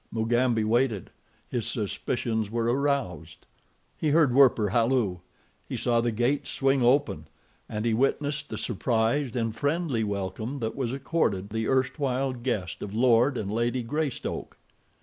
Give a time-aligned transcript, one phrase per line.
[0.11, 1.11] Mugambi waited.
[1.47, 3.45] His suspicions were aroused.
[3.95, 5.19] He heard Werper halloo;
[5.69, 7.27] he saw the gates swing open,
[7.69, 12.95] and he witnessed the surprised and friendly welcome that was accorded the erstwhile guest of
[12.95, 14.57] Lord and Lady Greystoke.